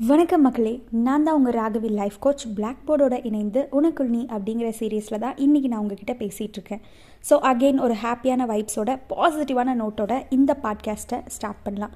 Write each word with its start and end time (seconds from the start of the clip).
வணக்கம் 0.00 0.42
மக்களே 0.42 0.72
நான் 1.04 1.24
தான் 1.24 1.36
உங்கள் 1.36 1.54
ராகவி 1.54 1.88
லைஃப் 1.90 2.18
கோச் 2.20 2.42
பிளாக் 2.56 2.82
போர்டோட 2.88 3.14
இணைந்து 3.28 3.60
உனக்குள் 3.78 4.10
நீ 4.10 4.20
அப்படிங்கிற 4.34 4.68
சீரீஸில் 4.78 5.18
தான் 5.18 5.38
இன்றைக்கி 5.44 5.68
நான் 5.68 5.80
உங்ககிட்ட 5.80 6.14
பேசிகிட்டு 6.20 6.56
இருக்கேன். 6.58 6.82
ஸோ 7.24 7.36
அகெயின் 7.50 7.80
ஒரு 7.80 7.94
ஹாப்பியான 8.02 8.46
வைப்ஸோட 8.50 8.92
பாசிட்டிவான 9.08 9.74
நோட்டோட 9.80 10.12
இந்த 10.30 10.54
பாட்காஸ்ட்டை 10.62 11.18
ஸ்டார்ட் 11.36 11.60
பண்ணலாம். 11.64 11.94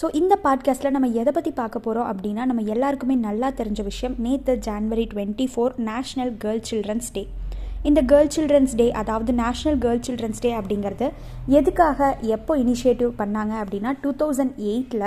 ஸோ 0.00 0.08
இந்த 0.12 0.38
பாட்காஸ்ட்டில் 0.44 0.90
நம்ம 0.90 1.10
எதை 1.22 1.34
பற்றி 1.38 1.52
பார்க்க 1.60 1.78
போகிறோம் 1.78 2.08
அப்படின்னா 2.12 2.46
நம்ம 2.50 2.64
எல்லாருக்குமே 2.76 3.16
நல்லா 3.28 3.50
தெரிஞ்ச 3.60 3.82
விஷயம் 3.82 4.16
நேற்று 4.18 4.54
January 4.68 5.04
twenty 5.12 5.48
four 5.54 5.76
national 5.90 6.32
girl 6.44 6.64
children's 6.70 7.12
day 7.18 7.24
இந்த 7.84 8.00
கேர்ள் 8.12 8.32
சில்ட்ரன்ஸ் 8.36 8.74
டே 8.74 8.88
அதாவது 9.02 9.32
நேஷ்னல் 9.42 9.78
கேர்ள் 9.84 10.02
சில்ட்ரன்ஸ் 10.08 10.42
டே 10.46 10.52
அப்படிங்கிறது 10.60 11.06
எதுக்காக 11.60 12.00
எப்போ 12.36 12.52
இனிஷியேட்டிவ் 12.56 13.12
பண்ணாங்க 13.18 13.54
அப்படின்னா 13.62 13.92
டூ 14.02 14.12
தௌசண்ட் 14.20 14.56
எயிட்டில் 14.64 15.06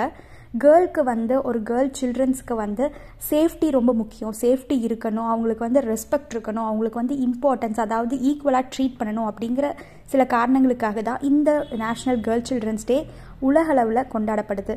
கேர்ளுக்கு 0.62 1.02
வந்து 1.12 1.34
ஒரு 1.48 1.58
கேர்ள் 1.70 1.90
சில்ட்ரன்ஸ்க்கு 1.98 2.54
வந்து 2.64 2.84
சேஃப்டி 3.30 3.68
ரொம்ப 3.78 3.92
முக்கியம். 4.00 4.34
சேஃப்டி 4.42 4.76
இருக்கணும் 4.88 5.28
அவங்களுக்கு 5.32 5.66
வந்து 5.66 5.82
ரெஸ்பெக்ட் 5.92 6.34
இருக்கணும் 6.34 6.66
அவங்களுக்கு 6.68 7.02
வந்து 7.02 7.16
இம்பார்ட்டன்ஸ் 7.28 7.80
அதாவது 7.86 8.16
ஈக்குவலாக 8.30 8.70
ட்ரீட் 8.74 8.98
பண்ணணும் 9.00 9.28
அப்படிங்கிற 9.30 9.68
சில 10.12 10.24
காரணங்களுக்காக 10.36 11.02
தான் 11.08 11.24
இந்த 11.30 11.50
நேஷ்னல் 11.82 12.22
கேர்ள் 12.28 12.46
சில்ட்ரன்ஸ் 12.50 12.88
டே 12.92 12.98
உலகளவில் 13.48 14.08
கொண்டாடப்படுது. 14.14 14.76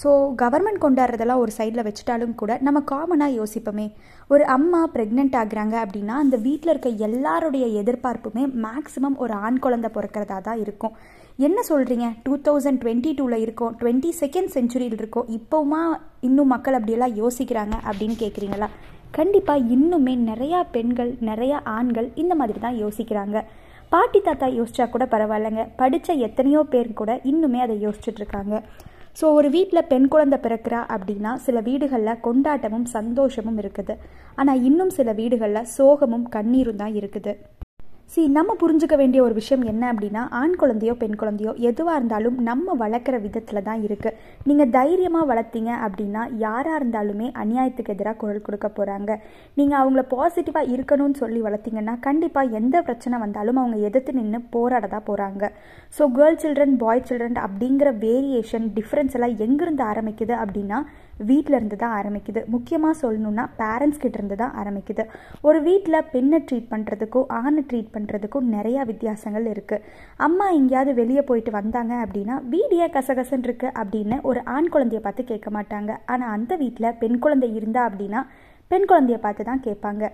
ஸோ 0.00 0.10
கவர்மெண்ட் 0.42 0.82
கொண்டாடுறதெல்லாம் 0.82 1.40
ஒரு 1.44 1.52
சைடில் 1.56 1.86
வச்சுட்டாலும் 1.86 2.34
கூட 2.40 2.52
நம்ம 2.66 2.78
காமனாக 2.90 3.36
யோசிப்போமே. 3.38 3.86
ஒரு 4.32 4.44
அம்மா 4.56 4.80
ப்ரெக்னென்ட் 4.94 5.38
ஆகுறாங்க 5.40 5.74
அப்படின்னா 5.84 6.16
அந்த 6.24 6.36
வீட்டில் 6.44 6.72
இருக்க 6.72 6.90
எல்லாருடைய 7.06 7.66
எதிர்பார்ப்புமே 7.80 8.44
மேக்ஸிமம் 8.66 9.16
ஒரு 9.24 9.34
ஆண் 9.46 9.58
குழந்தை 9.64 9.90
பிறக்கிறதா 9.96 10.38
தான் 10.48 10.62
இருக்கும். 10.64 10.94
என்ன 11.46 11.60
சொல்கிறீங்க 11.68 12.06
டூ 12.24 12.32
தௌசண்ட் 12.46 12.80
டுவெண்ட்டி 12.82 13.10
டூவில் 13.18 13.42
இருக்கோம் 13.42 13.74
டுவெண்ட்டி 13.80 14.10
செகண்ட் 14.20 14.50
செஞ்சுரியில் 14.54 14.96
இருக்கோம் 15.00 15.26
இப்போவுமா 15.36 15.82
இன்னும் 16.28 16.50
மக்கள் 16.52 16.76
அப்படியெல்லாம் 16.78 17.14
யோசிக்கிறாங்க 17.20 17.74
அப்படின்னு 17.88 18.16
கேட்குறீங்களா 18.22 18.68
கண்டிப்பாக 19.18 19.68
இன்னுமே 19.74 20.14
நிறையா 20.30 20.60
பெண்கள் 20.74 21.10
நிறையா 21.28 21.58
ஆண்கள் 21.74 22.08
இந்த 22.22 22.34
மாதிரி 22.40 22.60
தான் 22.64 22.78
யோசிக்கிறாங்க. 22.84 23.36
பாட்டி 23.92 24.20
தாத்தா 24.20 24.48
யோசிச்சா 24.56 24.86
கூட 24.94 25.04
பரவாயில்லைங்க. 25.12 25.64
படித்த 25.82 26.16
எத்தனையோ 26.28 26.62
பேர் 26.72 26.90
கூட 27.00 27.14
இன்னுமே 27.32 27.60
அதை 27.66 27.76
யோசிச்சுட்ருக்காங்க 27.84 28.56
ஸோ 29.20 29.28
ஒரு 29.38 29.50
வீட்டில் 29.56 29.88
பெண் 29.92 30.08
குழந்தை 30.14 30.40
பிறக்கிறா 30.46 30.80
அப்படின்னா 30.94 31.34
சில 31.46 31.60
வீடுகளில் 31.68 32.20
கொண்டாட்டமும் 32.26 32.88
சந்தோஷமும் 32.96 33.60
இருக்குது. 33.62 33.96
ஆனால் 34.40 34.64
இன்னும் 34.70 34.92
சில 34.98 35.12
வீடுகளில் 35.20 35.70
சோகமும் 35.76 36.26
கண்ணீரும் 36.36 36.82
தான் 36.82 36.96
இருக்குது. 37.00 37.34
சி 38.10 38.22
நம்ம 38.28 38.50
புரிஞ்சுக்க 38.54 38.94
வேண்டிய 38.96 39.20
ஒரு 39.22 39.34
விஷயம் 39.34 39.64
என்ன 39.64 39.82
அப்படின்னா 39.92 40.20
ஆண் 40.34 40.54
குழந்தையோ 40.56 40.92
பெண் 40.94 41.16
குழந்தையோ 41.16 41.52
எதுவாக 41.68 41.96
இருந்தாலும் 41.98 42.36
நம்ம 42.42 42.74
வளர்க்குற 42.78 43.16
விதத்தில் 43.20 43.60
தான் 43.62 43.82
இருக்குது 43.82 44.14
நீங்கள் 44.46 44.70
தைரியமாக 44.70 45.28
வளர்த்தீங்க 45.30 45.72
அப்படின்னா 45.82 46.22
யாராக 46.38 46.78
இருந்தாலுமே 46.80 47.26
அநியாயத்துக்கு 47.42 47.94
எதிராக 47.94 48.16
குரல் 48.16 48.44
கொடுக்க 48.46 48.68
போகிறாங்க 48.70 49.10
நீங்கள் 49.56 49.80
அவங்கள 49.80 50.04
பாசிட்டிவாக 50.08 50.72
இருக்கணும்னு 50.74 51.20
சொல்லி 51.20 51.42
வளர்த்தீங்கன்னா 51.42 51.96
கண்டிப்பாக 52.00 52.56
எந்த 52.56 52.82
பிரச்சனை 52.82 53.18
வந்தாலும் 53.18 53.60
அவங்க 53.62 53.80
எதிர்த்து 53.88 54.14
நின்று 54.14 54.40
போராட 54.50 54.88
தான் 54.88 55.06
போகிறாங்க 55.06 55.50
so 55.94 56.08
girl 56.16 56.40
children 56.40 56.74
boy 56.76 57.06
children 57.06 57.38
அப்படிங்கிற 57.44 57.92
வேரியேஷன் 57.98 58.68
டிஃப்ரென்ஸ் 58.74 59.16
எல்லாம் 59.18 59.36
எங்கேருந்து 59.40 59.84
ஆரம்பிக்குது 59.88 60.36
அப்படின்னா 60.40 60.80
வீட்டில் 61.30 61.56
இருந்து 61.58 61.76
தான் 61.82 61.94
ஆரம்பிக்குது. 61.98 62.40
முக்கியமாக 62.54 62.94
சொல்லணுன்னா 63.02 63.44
பேரண்ட்ஸ் 63.60 64.02
கிட்ட 64.02 64.16
இருந்து 64.18 64.36
தான் 64.42 64.54
ஆரம்பிக்குது. 64.60 65.04
ஒரு 65.48 65.58
வீட்டில் 65.68 66.06
பெண்ணை 66.14 66.40
ட்ரீட் 66.48 66.70
பண்ணுறதுக்கும் 66.72 67.28
ஆணை 67.40 67.62
ட்ரீட் 67.70 67.94
பண்ணுறதுக்கும் 67.96 68.48
நிறையா 68.56 68.84
வித்தியாசங்கள் 68.90 69.46
இருக்குது 69.54 69.84
அம்மா 70.26 70.48
எங்கேயாவது 70.58 70.94
வெளியே 71.00 71.24
போயிட்டு 71.30 71.52
வந்தாங்க 71.58 71.94
அப்படின்னா 72.04 72.36
வீடியே 72.54 72.88
கசகசன் 72.96 73.46
இருக்கு 73.48 73.70
அப்படின்னு 73.82 74.18
ஒரு 74.30 74.42
ஆண் 74.56 74.72
குழந்தைய 74.74 75.02
பார்த்து 75.06 75.30
கேட்க 75.32 75.50
மாட்டாங்க. 75.58 75.90
ஆனால் 76.14 76.34
அந்த 76.36 76.52
வீட்டில் 76.64 76.96
பெண் 77.02 77.20
குழந்தை 77.26 77.50
இருந்தா 77.58 77.82
அப்படின்னா 77.90 78.22
பெண் 78.70 78.88
குழந்தைய 78.88 79.18
பார்த்து 79.24 79.42
தான் 79.50 79.64
கேட்பாங்க. 79.66 80.04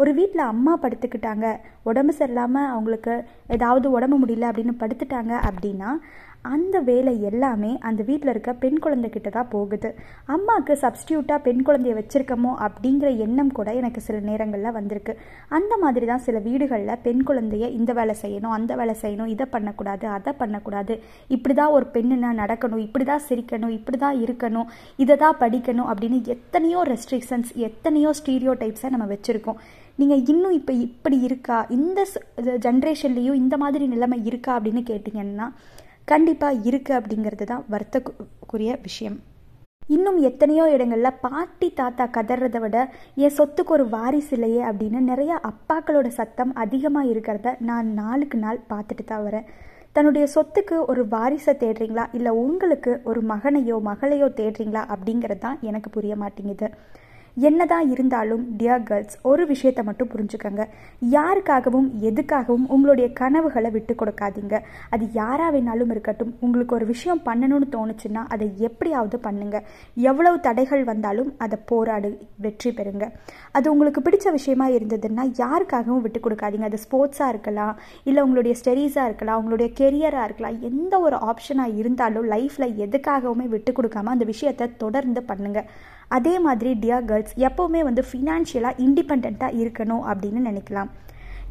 ஒரு 0.00 0.10
வீட்டில் 0.18 0.50
அம்மா 0.52 0.74
படுத்துக்கிட்டாங்க. 0.82 1.46
உடம்பு 1.90 2.12
சரியில்லாமல் 2.18 2.70
அவங்களுக்கு 2.74 3.14
ஏதாவது 3.56 3.86
உடம்பு 3.96 4.18
முடியல 4.22 4.50
அப்படின்னு 4.50 4.76
படுத்துட்டாங்க 4.82 5.32
அப்படின்னா 5.48 5.90
அந்த 6.52 6.76
வேலை 6.88 7.12
எல்லாமே 7.28 7.68
அந்த 7.88 8.00
வீட்டில் 8.06 8.30
இருக்க 8.32 8.52
பெண் 8.62 8.80
குழந்தைகிட்ட 8.84 9.28
தான் 9.36 9.50
போகுது. 9.52 9.88
அம்மாவுக்கு 10.34 10.74
சப்ஸ்டியூட்டாக 10.82 11.44
பெண் 11.44 11.60
குழந்தைய 11.66 11.92
வச்சுருக்கமோ 11.98 12.52
அப்படிங்கிற 12.66 13.08
எண்ணம் 13.24 13.52
கூட 13.58 13.68
எனக்கு 13.80 14.00
சில 14.06 14.16
நேரங்களில் 14.28 14.76
வந்திருக்கு. 14.78 15.12
அந்த 15.56 15.76
மாதிரி 15.82 16.06
தான் 16.10 16.24
சில 16.26 16.38
வீடுகளில் 16.46 17.00
பெண் 17.04 17.22
குழந்தைய 17.28 17.68
இந்த 17.78 17.92
வேலை 17.98 18.16
செய்யணும் 18.22 18.54
அந்த 18.56 18.72
வேலை 18.80 18.96
செய்யணும் 19.02 19.30
இதை 19.34 19.46
பண்ணக்கூடாது 19.54 20.08
அதை 20.16 20.32
பண்ணக்கூடாது. 20.42 20.96
இப்படி 21.36 21.56
தான் 21.60 21.74
ஒரு 21.76 21.88
பெண்ணுனா 21.96 22.32
நடக்கணும் 22.42 22.82
இப்படி 22.86 23.06
தான் 23.12 23.24
சிரிக்கணும் 23.28 23.76
இப்படி 23.78 24.00
தான் 24.06 24.18
இருக்கணும் 24.24 24.72
இதை 25.04 25.16
தான் 25.24 25.40
படிக்கணும் 25.44 25.90
அப்படின்னு 25.92 26.20
எத்தனையோ 26.36 26.82
ரெஸ்ட்ரிக்ஷன்ஸ் 26.92 27.52
எத்தனையோ 27.68 28.12
ஸ்டீரியோ 28.22 28.54
டைப்ஸை 28.64 28.90
நம்ம 28.96 29.08
வச்சுருக்கோம். 29.14 29.60
நீங்கள் 30.00 30.22
இன்னும் 30.32 30.56
இப்போ 30.58 30.72
இப்படி 30.86 31.16
இருக்கா? 31.28 31.58
இந்த 31.76 32.00
ஜென்ரேஷன்லேயும் 32.66 33.40
இந்த 33.42 33.56
மாதிரி 33.62 33.86
நிலைமை 33.94 34.18
இருக்கா 34.30 34.52
அப்படின்னு 34.58 34.82
கேட்டிங்கன்னா 34.90 35.48
கண்டிப்பாக 36.12 36.62
இருக்குது 36.68 36.98
அப்படிங்கிறது 36.98 37.46
தான் 37.50 37.66
வருத்தக்குரிய 37.72 38.72
விஷயம். 38.86 39.18
இன்னும் 39.94 40.18
எத்தனையோ 40.28 40.64
இடங்களில் 40.74 41.18
பாட்டி 41.24 41.68
தாத்தா 41.80 42.04
கதறதை 42.16 42.60
விட 42.64 42.78
என் 43.24 43.34
சொத்துக்கு 43.38 43.72
ஒரு 43.76 43.84
வாரிசு 43.94 44.32
இல்லையே 44.36 44.62
அப்படின்னு 44.68 45.00
நிறையா 45.10 45.36
அப்பாக்களோட 45.50 46.08
சத்தம் 46.18 46.52
அதிகமாக 46.64 47.10
இருக்கிறத 47.12 47.54
நான் 47.68 47.88
நாளுக்கு 48.00 48.38
நாள் 48.44 48.60
பார்த்துட்டு 48.72 49.04
தான் 49.10 49.24
வரேன். 49.26 49.46
தன்னுடைய 49.96 50.26
சொத்துக்கு 50.34 50.76
ஒரு 50.92 51.02
வாரிசை 51.14 51.54
தேடுறீங்களா? 51.62 52.04
இல்லை 52.18 52.32
உங்களுக்கு 52.44 52.92
ஒரு 53.10 53.22
மகனையோ 53.32 53.78
மகளையோ 53.90 54.28
தேடுறீங்களா? 54.40 54.82
அப்படிங்கிறது 54.94 55.42
தான் 55.46 55.58
எனக்கு 55.70 55.90
புரிய 55.96 56.14
மாட்டேங்குது. 56.22 56.68
என்னதான் 57.36 57.90
இருந்தாலும் 57.90 58.42
டியர் 58.58 58.82
கேர்ள்ஸ் 58.82 59.18
ஒரு 59.22 59.46
விஷயத்தை 59.46 59.84
மட்டும் 59.84 60.10
புரிஞ்சுக்கங்க. 60.14 60.62
யாருக்காகவும் 61.10 61.88
எதுக்காகவும் 62.08 62.66
உங்களுடைய 62.74 63.12
கனவுகளை 63.12 63.70
விட்டு 63.70 63.94
கொடுக்காதீங்க. 63.94 64.58
அது 64.90 65.04
யாராக 65.12 65.50
வேணாலும் 65.54 65.92
இருக்கட்டும். 65.94 66.34
உங்களுக்கு 66.40 66.74
ஒரு 66.74 66.86
விஷயம் 66.86 67.22
பண்ணணும்னு 67.28 67.68
தோணுச்சுன்னா 67.76 68.22
அதை 68.34 68.48
எப்படியாவது 68.58 69.18
பண்ணுங்க. 69.18 69.62
எவ்வளவு 69.94 70.40
தடைகள் 70.40 70.84
வந்தாலும் 70.84 71.34
அதை 71.38 71.58
போராடு 71.64 72.10
வெற்றி 72.46 72.70
பெறுங்க. 72.70 73.08
அது 73.52 73.72
உங்களுக்கு 73.72 74.02
பிடிச்ச 74.08 74.30
விஷயமா 74.30 74.68
இருந்ததுன்னா 74.68 75.24
யாருக்காகவும் 75.42 76.04
விட்டு 76.06 76.20
கொடுக்காதீங்க. 76.28 76.68
அது 76.72 76.82
ஸ்போர்ட்ஸாக 76.84 77.28
இருக்கலாம் 77.28 77.74
இல்லை 78.04 78.22
உங்களுடைய 78.22 78.56
ஸ்டடீஸாக 78.60 79.04
இருக்கலாம் 79.04 79.40
உங்களுடைய 79.42 79.72
கெரியராக 79.80 80.24
இருக்கலாம். 80.24 80.60
எந்த 80.60 81.00
ஒரு 81.00 81.16
ஆப்ஷனாக 81.30 81.76
இருந்தாலும் 81.76 82.28
லைஃப்பில் 82.34 82.76
எதுக்காகவுமே 82.86 83.48
விட்டு 83.48 83.72
கொடுக்காம 83.72 84.14
அந்த 84.16 84.24
விஷயத்தை 84.24 84.68
தொடர்ந்து 84.76 85.22
பண்ணுங்க. 85.22 85.62
அதே 86.08 86.32
மாதிரி 86.38 86.70
டியர் 86.80 87.04
கேர்ள்ஸ் 87.10 87.21
எப்போவுமே 87.48 87.82
வந்து 87.88 88.04
ஃபினான்ஷியலாக 88.10 88.80
இண்டிபெண்ட்டாக 88.86 89.56
இருக்கணும் 89.62 90.04
அப்படின்னு 90.10 90.42
நினைக்கலாம். 90.50 90.90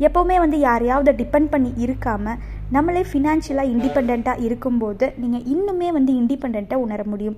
எப்போவுமே 0.08 0.36
வந்து 0.44 0.58
யாரையாவது 0.68 1.12
டிபெண்ட் 1.20 1.50
பண்ணி 1.54 1.72
இருக்காமல் 1.86 2.40
நம்மளே 2.76 3.02
ஃபினான்ஷியலாக 3.09 3.72
இண்டிபெண்ட்டாக 3.74 4.44
இருக்கும்போது 4.48 5.06
நீங்கள் 5.22 5.44
இன்னுமே 5.54 5.90
வந்து 5.98 6.12
இண்டிபெண்ட்டாக 6.22 6.84
உணர 6.86 7.02
முடியும். 7.12 7.36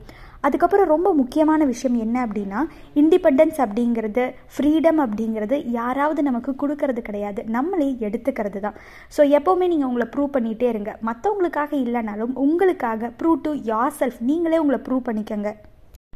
அதுக்கப்புறம் 0.48 0.90
ரொம்ப 0.94 1.10
முக்கியமான 1.20 1.66
விஷயம் 1.72 1.98
என்ன 2.06 2.16
அப்படின்னா 2.28 2.62
இண்டிபெண்டன்ஸ் 3.02 3.60
அப்படிங்கிறது 3.66 4.24
ஃப்ரீடம் 4.56 5.02
அப்படிங்கிறது 5.06 5.58
யாராவது 5.80 6.24
நமக்கு 6.30 6.54
கொடுக்கறது 6.64 7.04
கிடையாது. 7.10 7.44
நம்மளே 7.58 7.90
எடுத்துக்கிறது 8.08 8.62
தான். 8.68 8.80
ஸோ 9.18 9.24
எப்போவுமே 9.40 9.68
நீங்கள் 9.74 9.90
உங்களை 9.92 10.08
ப்ரூவ் 10.16 10.34
பண்ணிகிட்டே 10.38 10.70
இருங்க. 10.74 10.94
மற்றவங்களுக்காக 11.10 11.74
இல்லைனாலும் 11.86 12.34
உங்களுக்காக 12.48 13.12
ப்ரூவ் 13.22 13.46
டு 13.48 13.54
யார் 13.74 13.98
செல்ஃப் 14.02 14.22
நீங்களே 14.32 14.64
உங்களை 14.66 14.82
ப்ரூவ் 14.88 15.08
பண்ணிக்கங்க. 15.10 15.52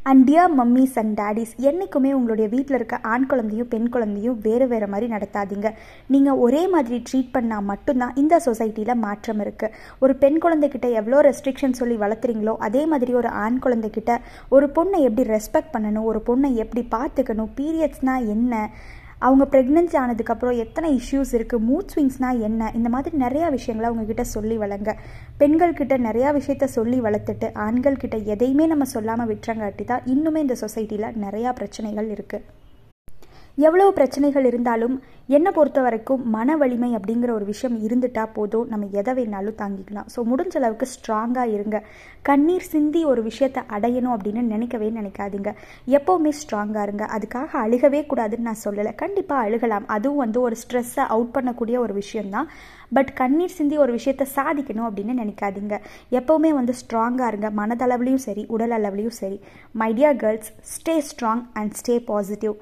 And 0.09 0.23
dear 0.29 0.53
mummies 0.57 0.97
and 1.01 1.13
daddies 1.19 1.53
என்றைக்குமே 1.69 2.11
உங்களுடைய 2.13 2.47
வீட்டில் 2.53 2.77
இருக்க 2.77 2.97
ஆண் 3.13 3.25
குழந்தையும் 3.25 3.67
பெண் 3.67 3.89
குழந்தையும் 3.89 4.37
வேறு 4.41 4.67
வேறு 4.67 4.87
மாதிரி 4.87 5.07
நடத்தாதீங்க. 5.13 5.69
நீங்கள் 6.07 6.39
ஒரே 6.45 6.61
மாதிரி 6.67 6.97
ட்ரீட் 7.09 7.33
பண்ணால் 7.33 7.67
மட்டும்தான் 7.71 8.15
இந்த 8.15 8.41
சொசைட்டியில் 8.45 9.01
மாற்றம் 9.05 9.41
இருக்குது 9.45 9.73
ஒரு 9.99 10.15
பெண் 10.15 10.39
குழந்தைகிட்ட 10.43 10.89
எவ்வளோ 10.91 11.21
ரெஸ்ட்ரிக்ஷன் 11.21 11.79
சொல்லி 11.81 11.95
வளர்த்துறீங்களோ 11.95 12.55
அதே 12.67 12.85
மாதிரி 12.85 13.13
ஒரு 13.13 13.31
ஆண் 13.45 13.59
குழந்தைகிட்ட 13.65 14.13
ஒரு 14.49 14.67
பொண்ணை 14.77 15.01
எப்படி 15.07 15.25
ரெஸ்பெக்ட் 15.29 15.73
பண்ணணும் 15.73 16.07
ஒரு 16.11 16.21
பொண்ணை 16.27 16.51
எப்படி 16.55 16.83
பார்த்துக்கணும் 16.95 17.51
பீரியட்ஸ்னால் 17.57 18.27
என்ன? 18.27 18.53
அவங்க 19.19 19.43
ப்ரெக்னென்சி 19.45 19.95
ஆனதுக்கப்புறம் 20.01 20.57
எத்தனை 20.57 20.89
இஷ்யூஸ் 20.97 21.31
இருக்குது 21.31 21.65
மூட் 21.69 21.91
ஸ்விங்ஸ்னால் 21.93 22.39
என்ன? 22.39 22.71
இந்த 22.75 22.89
மாதிரி 22.89 23.17
நிறையா 23.17 23.49
விஷயங்களை 23.49 23.87
அவங்கக்கிட்ட 23.91 24.21
சொல்லி 24.21 24.57
வளங்க. 24.57 24.95
பெண்கள்கிட்ட 25.39 25.97
நிறையா 26.07 26.31
விஷயத்த 26.39 26.63
சொல்லி 26.63 27.01
வளர்த்துட்டு 27.01 27.49
ஆண்கள்கிட்ட 27.67 28.23
எதையுமே 28.25 28.67
நம்ம 28.67 28.85
சொல்லாமல் 28.85 29.27
விட்டுறங்காட்டி 29.27 29.85
தான் 29.85 30.05
இன்னுமே 30.05 30.37
இந்த 30.37 30.55
சொசைட்டியில் 30.61 31.13
நிறையா 31.25 31.53
பிரச்சனைகள் 31.53 32.09
இருக்குது 32.09 32.45
எவ்வளோ 33.65 33.85
பிரச்சனைகள் 33.97 34.47
இருந்தாலும் 34.47 34.95
என்னை 35.35 35.51
பொறுத்த 35.51 35.79
வரைக்கும் 35.81 36.21
மன 36.33 36.55
வலிமை 36.61 36.89
அப்படிங்கிற 36.97 37.31
ஒரு 37.37 37.45
விஷயம் 37.45 37.77
இருந்துட்டா 37.85 38.23
போதும். 38.35 38.67
நம்ம 38.71 38.87
எதை 38.99 39.13
வேணாலும் 39.17 39.57
தாங்கிக்கலாம். 39.61 40.07
ஸோ 40.13 40.19
முடிஞ்ச 40.31 40.53
அளவுக்கு 40.59 40.87
ஸ்ட்ராங்காக 40.93 41.53
இருங்க. 41.55 41.77
கண்ணீர் 42.21 42.67
சிந்தி 42.73 43.01
ஒரு 43.05 43.23
விஷயத்தை 43.29 43.63
அடையணும் 43.77 44.13
அப்படின்னு 44.15 44.43
நினைக்கவே 44.53 44.89
நினைக்காதீங்க. 44.99 45.51
எப்போவுமே 45.97 46.31
ஸ்ட்ராங்காக 46.41 46.85
இருங்க. 46.89 47.07
அதுக்காக 47.17 47.49
அழுகவே 47.63 48.01
கூடாதுன்னு 48.11 48.47
நான் 48.49 48.63
சொல்லலை. 48.65 48.93
கண்டிப்பாக 49.03 49.47
அழுகலாம். 49.47 49.89
அதுவும் 49.97 50.23
வந்து 50.25 50.41
ஒரு 50.41 50.57
ஸ்ட்ரெஸ்ஸை 50.63 51.05
அவுட் 51.15 51.33
பண்ணக்கூடிய 51.37 51.77
ஒரு 51.87 51.95
விஷயம்தான். 52.01 52.47
பட் 52.93 53.11
கண்ணீர் 53.23 53.57
சிந்தி 53.57 53.77
ஒரு 53.85 53.91
விஷயத்தை 53.99 54.27
சாதிக்கணும் 54.37 54.87
அப்படின்னு 54.89 55.19
நினைக்காதீங்க. 55.23 55.75
எப்போவுமே 56.19 56.53
வந்து 56.61 56.75
ஸ்ட்ராங்காக 56.83 57.31
இருங்க. 57.33 57.49
மனதளவுலையும் 57.61 58.25
சரி 58.29 58.45
உடல் 58.55 58.77
அளவுலையும் 58.79 59.19
சரி. 59.21 59.39
My 59.81 59.91
dear 59.99 60.17
girls 60.25 60.51
stay 60.77 60.97
strong 61.11 61.45
and 61.53 61.75
stay 61.81 61.97
positive 62.13 62.57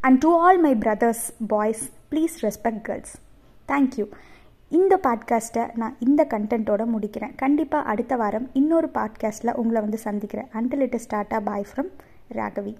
and 0.00 0.18
to 0.18 0.38
all 0.38 0.60
my 0.60 0.74
brothers 0.74 1.34
boys 1.48 1.90
please 2.10 2.36
respect 2.42 2.80
girls 2.80 3.14
thank you 3.68 4.06
இந்த 4.68 5.00
பாட்காஸ்ட்டை 5.02 5.76
நான் 5.76 5.96
இந்த 5.98 6.26
கண்டென்ட்டோட 6.30 6.86
முடிக்கிறேன். 6.94 7.34
கண்டிப்பாக 7.36 7.88
அடுத்த 7.88 8.16
வாரம் 8.16 8.50
இன்னொரு 8.52 8.88
பாட்காஸ்ட்டில் 8.94 9.52
உங்களை 9.52 9.80
வந்து 9.80 9.98
சந்திக்கிறேன். 9.98 10.48
அண்டில் 10.52 10.80
இட் 10.80 11.02
ஸ்டார்ட்டா 11.08 11.40
பாய் 11.40 11.66
ஃப்ரம் 11.74 11.90
ராகவி 12.32 12.76